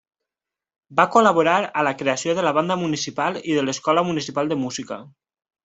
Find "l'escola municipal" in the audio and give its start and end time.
3.69-4.53